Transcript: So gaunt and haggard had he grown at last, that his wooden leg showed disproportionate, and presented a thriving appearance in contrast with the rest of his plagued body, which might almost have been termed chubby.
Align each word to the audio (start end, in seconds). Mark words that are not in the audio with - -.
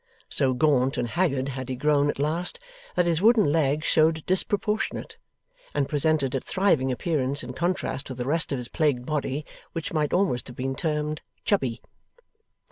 So 0.29 0.55
gaunt 0.55 0.97
and 0.97 1.09
haggard 1.09 1.49
had 1.49 1.69
he 1.69 1.75
grown 1.75 2.09
at 2.09 2.17
last, 2.17 2.57
that 2.95 3.05
his 3.05 3.21
wooden 3.21 3.51
leg 3.51 3.83
showed 3.83 4.25
disproportionate, 4.25 5.17
and 5.75 5.87
presented 5.87 6.33
a 6.33 6.39
thriving 6.39 6.91
appearance 6.91 7.43
in 7.43 7.53
contrast 7.53 8.09
with 8.09 8.17
the 8.17 8.25
rest 8.25 8.51
of 8.51 8.57
his 8.57 8.67
plagued 8.67 9.05
body, 9.05 9.45
which 9.73 9.93
might 9.93 10.11
almost 10.11 10.47
have 10.47 10.55
been 10.57 10.73
termed 10.73 11.21
chubby. 11.45 11.83